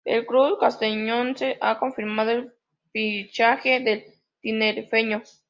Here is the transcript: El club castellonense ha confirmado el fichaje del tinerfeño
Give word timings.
El 0.03 0.25
club 0.25 0.57
castellonense 0.59 1.59
ha 1.61 1.77
confirmado 1.77 2.31
el 2.31 2.53
fichaje 2.91 3.79
del 3.81 4.03
tinerfeño 4.41 5.21